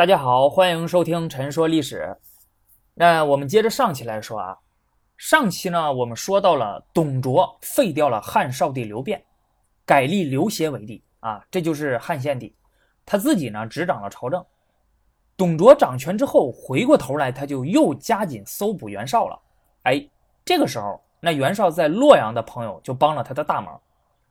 [0.00, 2.16] 大家好，欢迎收听《陈说历史》。
[2.94, 4.56] 那我们接着上期来说啊，
[5.18, 9.22] 上期呢我们说到了董卓废掉了汉少帝刘辩，
[9.84, 12.56] 改立刘协为帝啊，这就是汉献帝。
[13.04, 14.42] 他自己呢执掌了朝政。
[15.36, 19.38] 董卓掌权之后，回过头来他就又加紧搜捕袁绍了。
[19.82, 20.02] 哎，
[20.46, 23.78] 这个时候那袁绍在洛阳的朋友就帮了他的大忙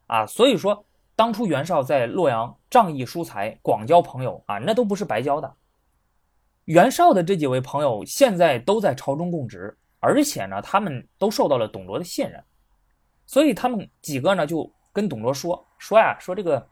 [0.07, 0.83] 啊，所以说。
[1.19, 5.53] 当初袁绍在洛阳仗义疏财，广交朋友啊，那都不是白交的。
[6.63, 12.41] 袁绍的这几位朋友现在都在朝中供职，而且呢，他们都受到了董卓的信任，
[13.25, 16.65] 所以他们几个呢就跟董卓说说呀，说这个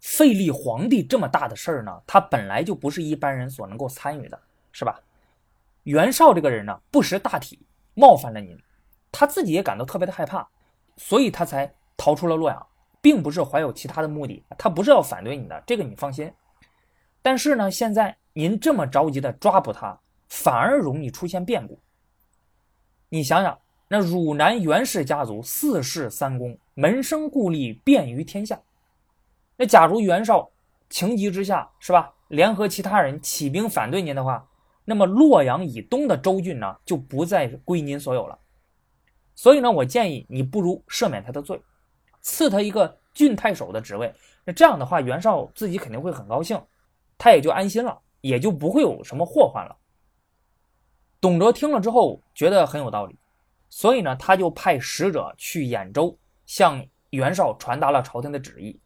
[0.00, 4.38] 废立皇帝这么大的事儿呢，他本来就不是一般人所能够参与的，
[4.72, 5.00] 是吧？
[5.84, 7.58] 袁绍这个人呢不识大体，
[7.94, 8.54] 冒犯了您，
[9.10, 10.46] 他自己也感到特别的害怕，
[10.98, 12.66] 所以他才逃出了洛阳。
[13.00, 16.32] 并不是怀有其他的目的，他不是要反对你的，这个你放心。
[17.22, 21.78] 但是呢，现在您这么着急的抓捕他，反而容易出现变故。
[23.08, 28.60] 你想想，那汝南袁氏家族四世三公，门生故吏遍于天下。
[29.56, 30.50] 那假如袁绍
[30.88, 34.48] 情急之下，是吧，联合其他人起兵反对您的话，
[34.84, 38.38] 那么洛阳以东的州郡呢，就不再归您所有了。
[39.34, 41.60] 所以呢，我建议你不如赦免他的罪。
[42.20, 46.60] 赐他一个郡太守的职位，那这样的话，袁绍自己肯定会很高兴，
[47.18, 49.76] 他也就安心了，也就不会有什么祸患了。
[51.20, 53.18] 董卓听了之后觉得很有道理，
[53.68, 58.78] 所以呢，他就派使者去兖州，向袁绍传达了朝廷的旨意，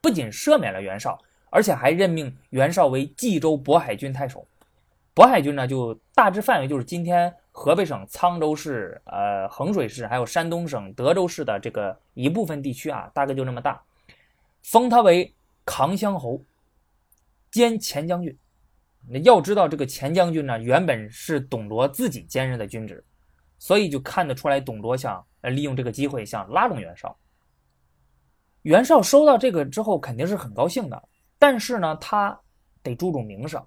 [0.00, 1.18] 不仅赦免了袁绍，
[1.50, 4.46] 而且还任命袁绍为冀州渤海郡太守。
[5.14, 7.34] 渤海郡呢，就大致范围就是今天。
[7.56, 13.80] 河北省沧州市、呃衡水市，还有山东省德州市的这个一部分地区啊，大概就这么大。
[14.64, 15.32] 封他为
[15.64, 16.42] 扛乡侯，
[17.52, 18.36] 兼前将军。
[19.08, 23.02] 那要知道，这个前将军呢，原本是董卓自己兼任的军职，
[23.56, 27.16] 所以就看得出来，董卓想利用这个机会想拉拢袁绍。
[28.62, 32.36] 袁绍收到这个之后，肯定是很高兴的，但是呢，他
[32.82, 33.64] 得注重名声。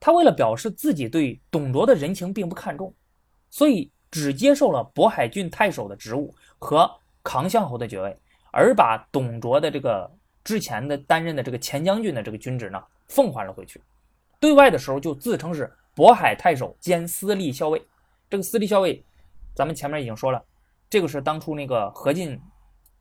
[0.00, 2.94] 他为了表示自己对董卓的人情并不看重，
[3.50, 6.90] 所以只接受了渤海郡太守的职务和
[7.22, 8.16] 扛乡侯的爵位，
[8.52, 10.10] 而把董卓的这个
[10.44, 13.82] 之前的担任的这个前将军的这个军职呢奉还了回去。
[14.40, 17.84] 对外的时候就自称是渤海太守兼司隶校尉。
[18.30, 19.04] 这个司隶校尉，
[19.54, 20.40] 咱们前面已经说了，
[20.88, 22.40] 这个是当初那个何进，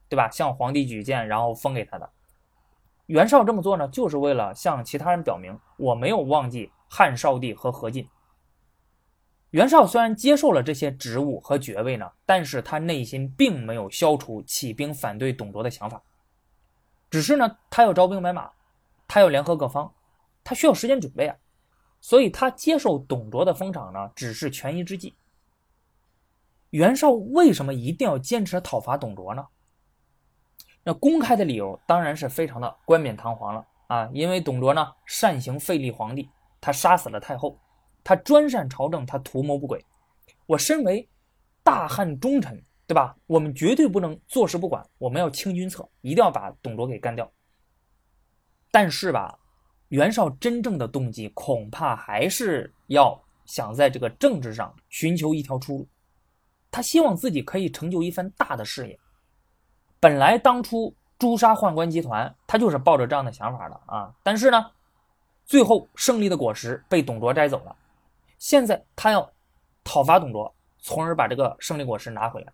[0.10, 0.30] 对吧？
[0.32, 2.10] 向皇帝举荐，然后封给他的。
[3.06, 6.72] 袁绍这么做呢，就是为了向其他人表明我没有忘记。
[6.90, 8.08] 汉少帝和何进，
[9.52, 16.02] 袁绍虽然接受了这些职务和爵位呢，但是他内心并没有消除起兵反对董卓的想法，
[17.10, 18.52] 只是呢，他要招兵买马，
[19.08, 19.94] 他要联合各方，
[20.44, 21.36] 他需要时间准备啊，
[22.02, 25.16] 所以他接受董卓的封赏呢，只是权宜之计。
[26.72, 29.48] 袁绍为什么一定要坚持讨伐董卓呢？
[30.84, 36.30] 那公开的理由当然是非常的冠冕堂皇了啊，因为董卓呢擅行废立皇帝。
[36.68, 37.58] 他杀死了太后，
[38.04, 39.82] 他专擅朝政，他图谋不轨。
[40.46, 41.08] 我身为
[41.64, 43.16] 大汉忠臣，对吧？
[43.26, 47.32] 我们绝对不能坐视不管，我们要清君侧，一定要把董卓给干掉。
[48.70, 49.40] 但是吧，
[49.88, 55.88] 袁绍真正的动机恐怕还是要想在这个政治上寻求一条出路。
[56.70, 59.00] 他希望自己可以成就一番大的事业。
[60.02, 64.14] 本来当初诛杀宦官集团，他就是抱着这样的想法的啊。
[64.22, 64.72] 但是呢？
[65.48, 67.74] 最后胜利的果实被董卓摘走了，
[68.38, 69.32] 现在他要
[69.82, 72.52] 讨伐董卓，从而把这个胜利果实拿回来。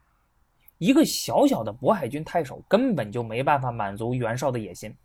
[0.77, 4.95] 一个小小的渤海郡太守根本就没办法满足袁绍的野心。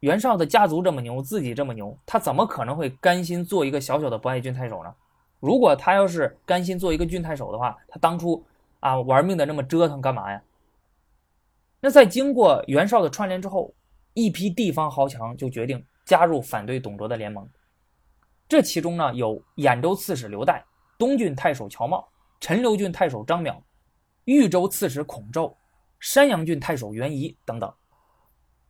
[0.00, 4.92] 袁绍的家族这么牛，自己这么牛，他怎么可能会甘心做一个小小的渤海郡太守呢？
[5.38, 8.44] 如果他要是甘心做一个郡太守的话，他当初
[8.80, 10.42] 啊玩命的那么折腾干嘛呀？
[11.80, 13.72] 那在经过袁绍的串联之后，
[14.14, 15.84] 一批地方豪强就决定。
[16.08, 17.46] 加入反对董卓的联盟，
[18.48, 20.58] 这其中呢有兖州刺史刘岱、
[20.98, 22.02] 东郡太守乔瑁、
[22.40, 23.54] 陈留郡太守张邈、
[24.24, 25.54] 豫州刺史孔宙、
[26.00, 27.70] 山阳郡太守袁仪等等。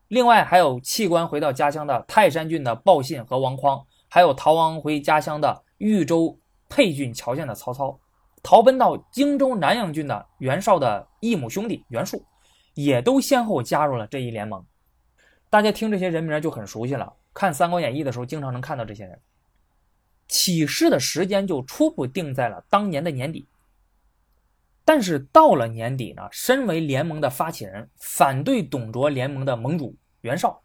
[0.08, 6.36] 另外还有弃官回到家乡的泰山郡的鲍信和王匡，还有逃亡回家乡的豫州
[6.68, 7.96] 沛郡乔县的曹操，
[8.42, 12.20] 逃奔到荆州南阳郡的袁绍的异母兄弟袁术，
[12.74, 14.66] 也都先后加入了这一联盟。
[15.48, 17.14] 大家听这些人名就很熟悉了。
[17.38, 19.20] 看《三国演义》的时候，经常能看到这些人。
[20.26, 23.46] 起事的时间就初步定在了当年的年底。
[24.84, 30.60] 但是到了年底呢，身为联盟的发起人、反对董卓联盟的盟主袁绍，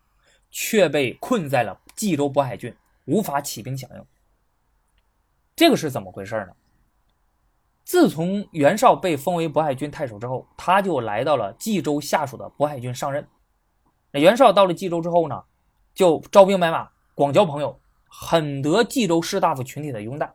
[0.50, 2.76] 却被困在了冀州渤海郡，
[3.06, 4.04] 无法起兵响应。
[5.56, 6.56] 这个是怎么回事呢？
[7.84, 13.28] 自从袁绍被封为渤海郡太守之后，他就来到了冀州下属的渤海郡上任。
[14.10, 15.44] 那袁绍到了冀州之后呢，
[15.94, 20.34] 就招兵买马，广交朋友，很得冀州士大夫群体的拥戴。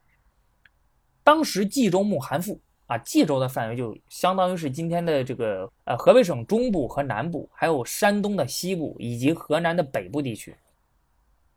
[1.24, 10.56] 当时冀州牧韩馥啊，冀州的范围就相当于是今天的这个呃河北省中部和南部，还有山东的西部以及河南的北部地区。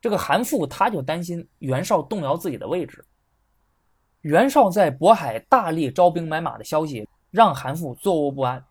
[0.01, 3.05] 这个韩馥他就担心袁绍动摇自己的位置。
[4.21, 8.63] 袁绍在渤海大力招兵买马的消息让韩馥坐卧不安，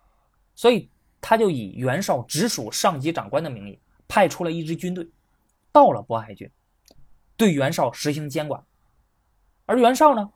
[0.54, 0.90] 所以
[1.20, 5.08] 他就以袁绍直属上级长官的名义，派出了一支军队，
[5.72, 6.50] 到了渤海郡，
[7.36, 8.64] 对袁绍实行监管。
[9.66, 10.30] 而袁绍呢，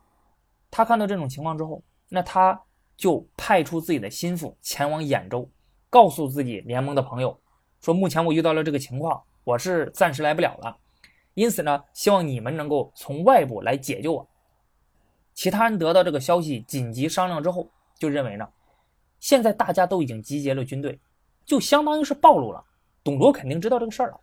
[0.71, 2.61] 他看到这种情况之后，那他
[2.95, 5.49] 就派出自己的心腹前往兖州，
[5.89, 7.39] 告诉自己联盟的朋友，
[7.81, 10.77] 说目前我遇到了这个情况，我是暂时来不了了，
[11.33, 14.29] 因此呢，希望你们能够从外部来解救我。
[15.33, 18.47] 其他人得到这个消息，紧急商量之后，就认为呢，
[19.19, 20.97] 现在大家都已经集结了军队，
[21.45, 22.63] 就相当于是暴露了。
[23.03, 24.19] 董卓肯定知道这个事儿了，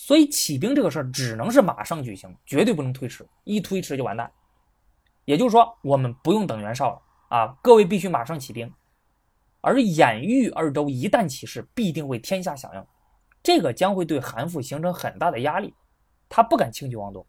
[0.00, 4.30] 所以起兵这个事儿只能是马上举行，绝对不能推迟，一推迟就完蛋。
[5.24, 8.72] 也就是说，我们不用等袁绍了啊，各位必须马上起兵。
[9.60, 12.86] 而兖豫二州一旦起事，必定为天下响应，
[13.42, 15.74] 这个将会对韩馥形成很大的压力，
[16.28, 17.26] 他不敢轻举妄动。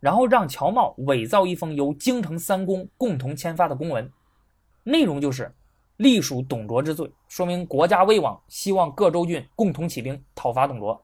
[0.00, 4.10] 然后让乔瑁伪造一封由京城三公共同签发的公文，
[4.82, 5.54] 内容就是
[5.98, 11.00] 隶属董卓之罪，说明国家危亡，希望各州郡共同起兵讨伐董卓。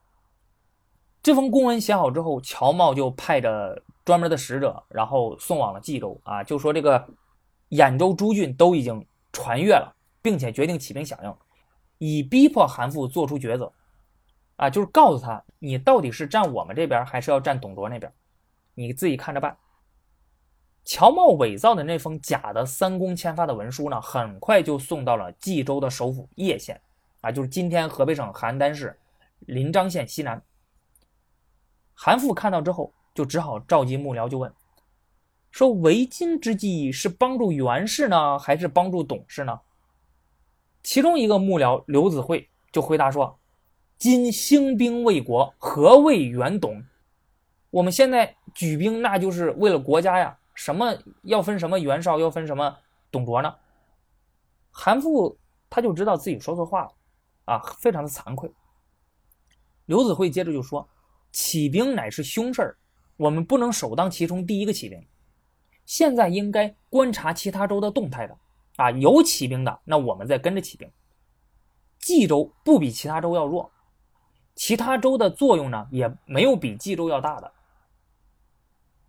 [1.25, 7.03] 这封公文写好之后，乔瑁就派着专门的使者，然后送往了冀州啊，就说这个
[7.71, 9.91] 兖州诸郡都已经传阅了，
[10.21, 11.35] 并且决定起兵响应，
[11.97, 13.73] 以逼迫韩馥做出抉择，
[14.57, 18.13] 啊，就是告诉他你到底是站我们这边，还是要站董卓那边。
[18.75, 19.57] 你自己看着办。
[20.85, 26.79] 乔瑁伪造的那封假的三公签发的文书呢，很快就送到了冀州的首府叶县，
[27.23, 28.95] 啊，就是今天河北省邯郸市
[29.39, 30.43] 临漳县西南。
[31.95, 34.53] 韩馥看到之后，就只好召集幕僚，就问
[35.51, 39.61] 说：“为今之计是帮助袁氏呢，还是帮助董氏呢？”
[40.83, 43.39] 其中一个幕僚刘子惠就回答说
[43.97, 46.83] ：“今兴兵为国，何谓袁董？”
[47.71, 50.37] 我们现在举兵，那就是为了国家呀！
[50.55, 52.77] 什么要分什么袁绍，要分什么
[53.11, 53.55] 董卓呢？
[54.71, 55.37] 韩馥
[55.71, 56.93] 他就知道自己说错话了，
[57.47, 58.53] 啊，非常的惭愧。
[59.87, 60.89] 刘子惠接着就说
[61.35, 62.79] ：“起兵乃是凶事儿，
[63.17, 65.05] 我们不能首当其冲，第一个起兵。
[65.85, 68.39] 现在应该观察其他州的动态的，
[68.77, 70.89] 啊，有起兵的，那我们再跟着起兵。
[71.99, 73.69] 冀州不比其他州要弱，
[74.55, 77.53] 其他州的作用呢，也没有比冀州要大的。”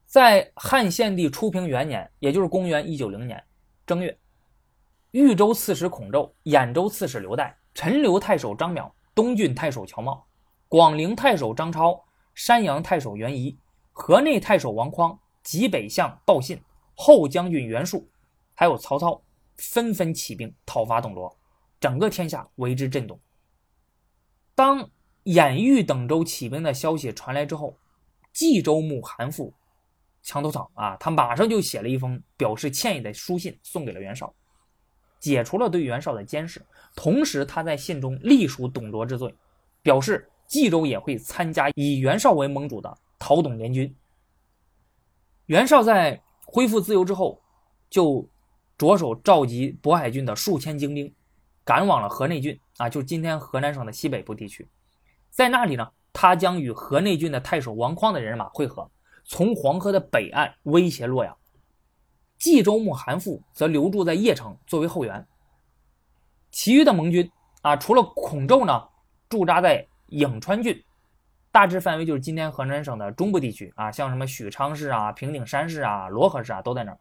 [0.08, 3.44] 在汉献帝初平元年，也就是公元一九零年
[3.86, 4.18] 正月，
[5.12, 10.20] 豫州刺史孔宙、兖州刺史刘岱、陈留太守张邈、东郡太守乔瑁、
[10.68, 12.05] 广陵太守张超、
[12.36, 13.58] 山阳太守袁仪、
[13.92, 16.62] 河内太守王匡、济北相鲍信、
[16.94, 18.08] 后将军袁术，
[18.54, 19.20] 还有曹操，
[19.58, 21.36] 纷纷起兵讨伐董卓，
[21.80, 23.20] 整个天下为之震动。
[24.54, 24.90] 当
[25.24, 27.76] 兖豫等州起兵的消息传来之后，
[28.34, 29.52] 冀州牧韩馥。
[30.22, 34.34] 墙头草啊，他马上就写了一封表示歉意的书信，送给了袁绍，
[35.20, 36.66] 解除了对袁绍的监视。
[36.96, 39.34] 同时，他在信中隶属董卓之罪，
[39.84, 43.96] 表示冀州也会参加以袁绍为盟主的讨董联军。
[45.48, 47.42] 袁绍在恢复自由之后，
[47.90, 48.28] 就
[48.78, 51.14] 着手召集渤海郡的数千精兵，
[51.64, 54.68] 赶往了河内郡啊，就是今天河南省的西北部地区。
[55.30, 58.90] 在那里呢，他将与河内郡的太守王匡的人马会合。
[59.28, 61.36] 从黄河的北岸威胁洛阳，
[62.38, 65.28] 冀州牧韩馥则留驻在邺城作为后援。
[66.52, 67.30] 其余的盟军
[67.62, 68.88] 啊，除了孔宙呢，
[69.28, 70.82] 驻扎在颍川郡，
[71.52, 76.98] 大致范围就是今天河南省的中部地区啊，像什么许昌市啊、平顶山市啊、漯河市啊，都在那儿。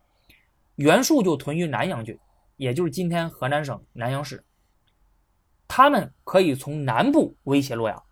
[0.74, 2.18] 袁术就屯于南阳郡，
[2.56, 4.42] 也就是今天河南省南阳市。
[5.68, 8.02] 他们可以从南部威胁洛阳。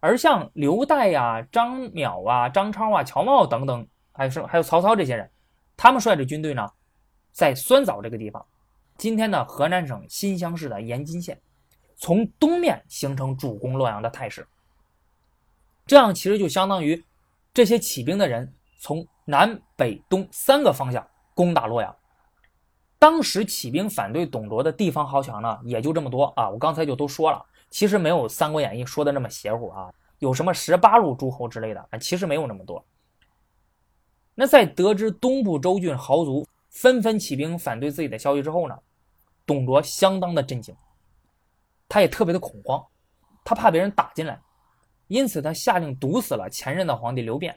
[0.00, 5.30] 而像刘岱呀、张邈啊、张超啊、乔瑁等等，还有是还有曹操这些人，
[5.78, 6.70] 他们率着军队呢，
[7.32, 8.44] 在酸枣这个地方，
[8.98, 11.40] 今天的河南省新乡市的延津县，
[11.96, 14.46] 从东面形成主攻洛阳的态势。
[15.86, 17.04] 这样其实就相当于
[17.52, 21.94] 这些起兵的人从南北东三个方向攻打洛阳。
[22.98, 26.48] 当时起兵反对董卓的地方豪强呢，也就这么多啊。
[26.48, 27.44] 我刚才就都说了。
[27.70, 29.92] 其实没有《三国演义》说的那么邪乎啊！
[30.20, 32.82] 有什么十八路诸侯之类的，其实没有那么多。
[34.36, 38.78] 那在得知东部州郡豪族纷纷起兵反对自己的消息之后呢，
[39.44, 40.74] 董卓相当的震惊，
[41.94, 42.84] 他也特别的恐慌，
[43.44, 44.40] 他怕别人打进来，
[45.06, 47.56] 因此他下令毒死了前任的皇帝刘辩，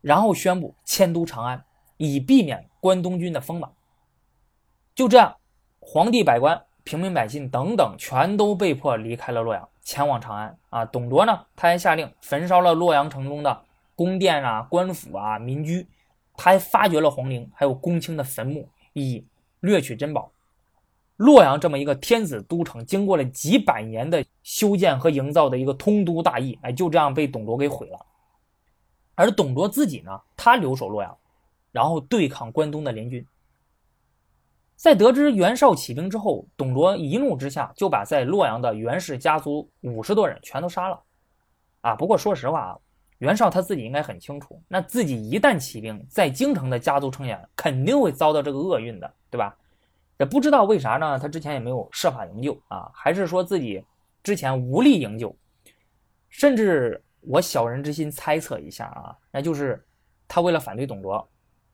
[0.00, 1.64] 然后宣布迁都长安，
[1.96, 3.74] 以避免关东军的锋芒。
[4.94, 5.36] 就这样，
[5.80, 10.56] 皇帝百官、平民百姓等等全都被迫离开了洛阳，前往长安。
[10.70, 13.64] 啊，董卓呢，他还下令焚烧了洛阳城中的。
[13.96, 15.88] 宫殿啊，官府啊，民居，
[16.36, 19.26] 他还发掘了皇陵，还有公卿的坟墓，以
[19.58, 20.30] 掠取珍宝。
[21.22, 28.06] 洛阳这么一个天子都城，经过了几百年的修建和营造的一个通都大邑，哎，就这样被董卓给毁了。
[29.14, 31.16] 而董卓自己呢，他留守洛阳，
[31.70, 33.24] 然后对抗关东的联军。
[34.74, 41.00] 在得知袁绍起兵之后，董卓一怒之下就把在洛阳的袁氏家族五十多人全都杀了。
[41.82, 42.78] 啊，不过说实话啊。
[43.18, 49.56] 袁绍他自己应该很清楚，那自己一旦起兵，在京城的家族成员肯定会遭到这个厄运的，对吧？
[50.22, 51.18] 也不知道为啥呢？
[51.18, 53.84] 他之前也没有设法营救啊，还是说自己
[54.22, 55.36] 之前无力营救？
[56.28, 59.84] 甚至我小人之心猜测一下啊，那就是
[60.28, 61.28] 他为了反对董卓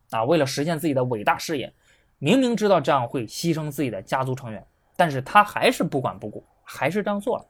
[0.08, 1.70] 啊，为了实现自己的伟大事业，
[2.16, 7.46] 明明知道这样会牺牲自己的家族成员，但是他还是不管不顾，还是这样做了。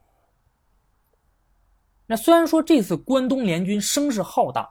[2.06, 4.68] 那虽然说这次关东联军声势浩大，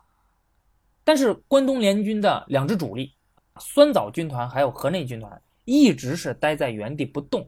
[1.06, 3.14] 但是关东联军的两支主力，
[3.62, 7.46] 酸枣军团还有河内军团，一直是待在原地不动，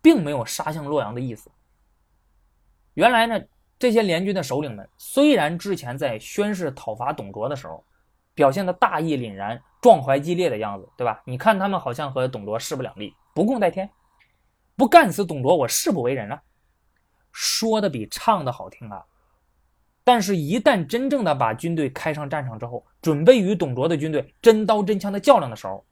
[0.00, 1.50] 并没有杀向洛阳的意思。
[2.94, 3.38] 原来呢，
[3.78, 7.84] 这些联军的首领们虽然之前在宣誓讨伐董卓的时候，
[8.32, 11.22] 表现的大义凛然、壮怀激烈的样子，对吧？
[11.26, 13.90] 你看他们好像和董卓势不两立，不共戴天，
[14.74, 16.42] 不干死董卓，我誓不为人啊！
[17.30, 19.04] 说的比唱的好听啊！
[20.02, 25.84] 但是，一旦真正的把军队开上战场之后，准备与董卓的军队真刀真枪的较量的时候，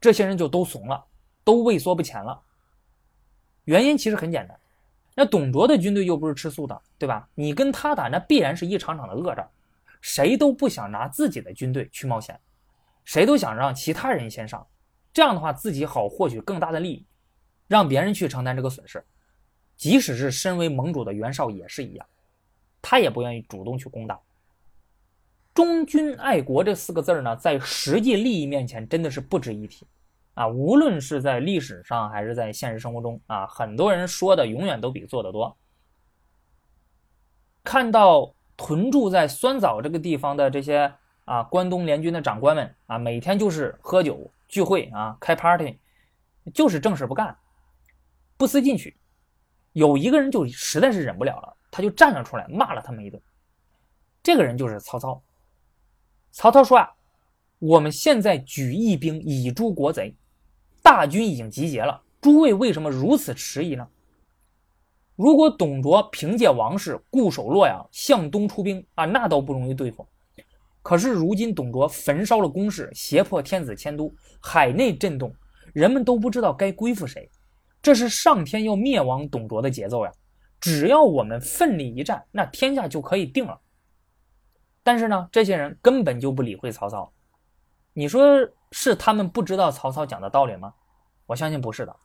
[0.00, 1.04] 这些人就都怂了，
[1.44, 2.40] 都畏缩不前了。
[3.64, 4.58] 原因其实很简单，
[5.14, 7.28] 那董卓的军队又不是吃素的，对吧？
[7.34, 9.48] 你跟他打，那必然是一场场的恶战，
[10.00, 12.38] 谁都不想拿自己的军队去冒险，
[13.04, 14.66] 谁都想让其他人先上，
[15.12, 17.06] 这样的话自己好获取更大的利益，
[17.66, 19.04] 让别人去承担这个损失。
[19.76, 22.06] 即使是身为盟主的袁绍也是一样。
[22.80, 24.20] 他也不愿意主动去攻打。
[25.56, 29.86] 忠君爱国这四个字呢，在实际利益面前真的是不值一提
[30.34, 30.46] 啊！
[30.46, 35.56] 无论是在历史上还是在现实生活中啊，很多人说的永远都比做的多。
[37.64, 40.92] 看到屯驻在酸枣这个地方的这些
[41.24, 45.78] 啊关东联军的长官们啊，每天就是喝酒聚会啊，开 party，
[46.52, 47.34] 就是正事不干，
[48.36, 48.94] 不思进取。
[49.72, 51.56] 有一个人就实在是忍不了了。
[51.70, 53.18] 他就站了出来，骂了他们一顿。
[54.22, 55.22] 这个人就是曹操。
[56.36, 56.90] 曹操说啊
[57.58, 60.14] ：“我们现在举义兵以诛国贼，
[60.82, 63.88] 大军已经集结了，诸位为什么如此迟疑呢？
[65.14, 70.06] 如果董卓凭借王室固守洛阳，向东出兵啊，那倒不容易对付。
[70.82, 75.34] 可是如今董卓焚烧了宫室，胁迫天子迁都，海内震动，
[75.72, 77.30] 人们都不知道该归附谁，
[77.80, 80.12] 这是上天要灭亡董卓的节奏呀！”
[80.60, 83.58] 只要我们奋力一战，那天下就可以定了。
[84.86, 87.12] 但是呢，这些人根本就不理会曹操。
[87.92, 90.72] 你说是他们不知道曹操讲的道理吗？
[91.26, 91.96] 我相信不是的，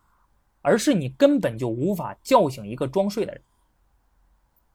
[0.63, 3.41] 而是你根本就无法叫醒一个装睡的人。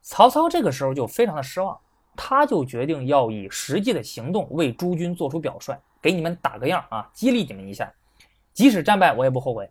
[0.03, 1.77] 曹操这个时候就非常的失望，
[2.15, 7.93] 他就决定要以实际的行动为诸军做出表率，给你们打个样啊，激励你们一下，
[8.53, 9.69] 即使战败我也不后悔。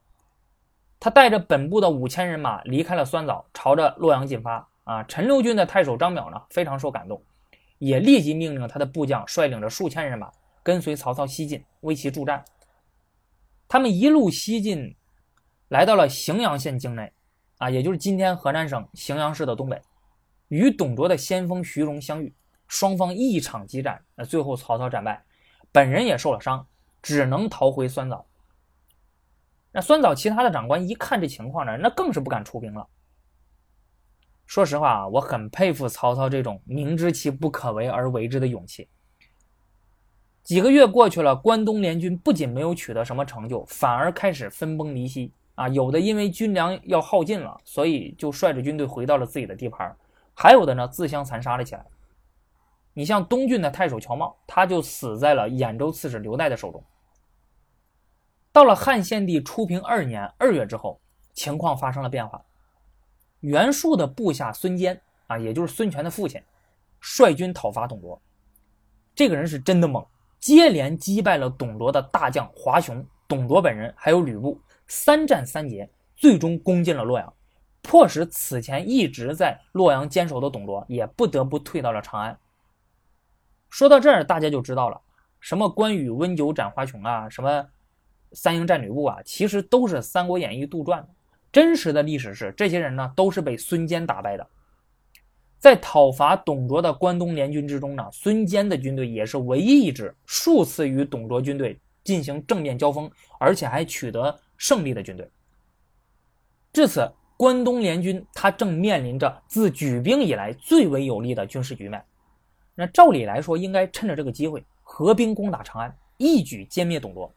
[0.99, 4.67] 他带着本部的五千人马离开了酸枣，朝着洛阳进发。
[4.83, 7.23] 啊，陈留军的太守张邈呢，非常受感动，
[7.77, 10.31] 也立即命令他的部将率领着数千人马
[10.63, 12.43] 跟随曹操西进，为其助战。
[13.67, 14.95] 他们一路西进，
[15.69, 17.11] 来到了荥阳县境内，
[17.57, 19.81] 啊，也就是今天河南省荥阳市的东北，
[20.47, 22.33] 与董卓的先锋徐荣相遇，
[22.67, 24.03] 双方一场激战。
[24.15, 25.23] 那最后曹操战败，
[25.71, 26.65] 本人也受了伤，
[27.01, 28.25] 只能逃回酸枣。
[29.71, 32.87] 那酸枣其他的长官一看这情况呢，那更是不敢出兵了。
[34.45, 38.87] 说实话啊，我很佩服曹操这种明知其不可为而为之的勇气。
[40.43, 45.67] 几个月过去了，关东联军不仅没有取得什么成就，反而开始分崩离析啊！
[45.69, 49.89] 有的因为军粮要耗尽了，所以就率着军队回到了自己的地盘；
[50.35, 51.83] 还有的呢，自相残杀了起来。
[52.93, 56.83] 你像东郡的太守乔瑁，他就死在了兖州刺史刘岱的手中。
[58.51, 61.01] 到了汉献帝初平二年二月之后，
[61.33, 62.39] 情况发生了变化。
[63.41, 66.41] 袁术的部下孙坚啊，也就是孙权的父亲，
[66.99, 68.21] 率军讨伐董卓。
[69.13, 70.05] 这个人是真的猛，
[70.39, 77.33] 接连击败了董卓的大将华雄、董卓本人，还有吕布，三战三捷，最终攻进了洛阳，
[77.81, 82.37] 迫使此前一直在洛阳坚守的董卓也不得不退到了长安。
[83.69, 84.99] 说到这儿，大家就知道了，
[85.39, 87.67] 什么关羽温酒斩华雄啊，什么
[88.31, 91.09] 三英战吕布啊，其实都是《三国演义》杜撰的。
[91.55, 94.45] 真实的历史是，这些人呢都是被孙坚打败的。
[95.57, 103.09] 在讨伐董卓的关东联军之中呢，孙坚的军队也是唯一一支数次与董卓军队进行正面交锋，
[103.39, 105.25] 而且还取得胜利的军队。
[106.73, 112.03] 至此，关东联军他正面临着自举兵以来最为有利的军事局面。
[112.75, 117.33] 那照理来说，应该趁着这个机会合兵攻打长安，一举歼灭董卓。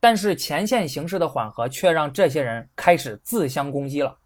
[0.00, 4.18] 但是前线形势的缓和，却让这些人开始自相攻击了。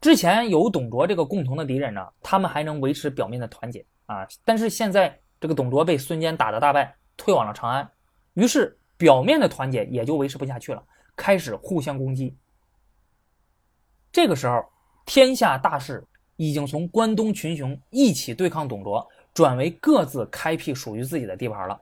[0.00, 4.28] 之前有董卓这个共同的敌人呢，他们还能维持表面的团结啊。
[4.44, 7.90] 但是现在这个董卓被孙坚打得大败，退往了长安，
[8.34, 10.84] 于是表面的团结也就维持不下去了，
[11.16, 12.36] 开始互相攻击。
[14.12, 14.64] 这个时候，
[15.06, 16.06] 天下大势。
[16.36, 21.78] 已经从关东群雄一起对抗董卓，转为各自开辟属于自己的地盘了。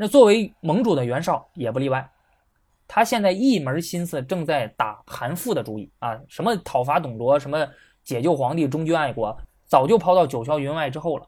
[0.00, 2.08] 那作为盟主的袁绍也不例外，
[2.86, 7.68] 他现在一门心思正在打韩馥的主意啊，什么讨伐董卓，什么
[8.04, 9.36] 解救皇帝，忠君爱国，
[9.66, 11.26] 早就抛到九霄云外之后了。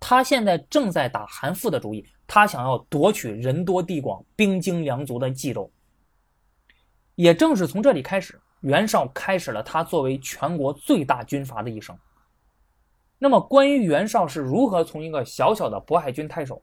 [0.00, 5.70] 他现在正在打韩馥的主意，他想要夺取人多地广、兵精粮足的冀州。
[7.14, 8.40] 也正是从这里开始。
[8.60, 11.94] 袁绍开始了他作为全国最大军阀的一生。
[13.18, 16.62] 那么，关于袁绍是如何从一个小小的渤海军太守，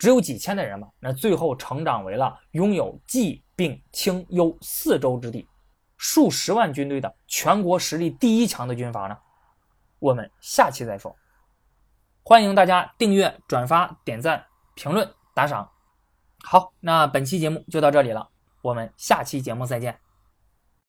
[0.00, 5.46] 只有几千的人嘛，那最后成长为了拥有冀、并、青、幽四州之地、
[5.98, 9.18] 数十万军队的全国实力第一强的军阀呢？
[9.98, 11.14] 我们下期再说。
[12.22, 14.42] 欢迎大家订阅、转发、点赞、
[14.74, 15.70] 评论、打赏。
[16.44, 18.26] 好，那本期节目就到这里了，
[18.62, 20.09] 我们下期节目再见。